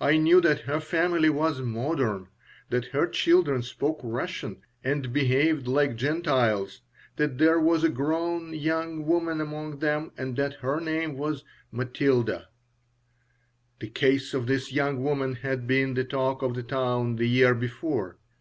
[0.00, 2.28] I knew that her family was "modern,"
[2.70, 6.82] that her children spoke Russian and "behaved like Gentiles,"
[7.16, 11.42] that there was a grown young woman among them and that her name was
[11.72, 12.46] Matilda
[13.80, 17.52] The case of this young woman had been the talk of the town the year
[17.52, 18.18] before.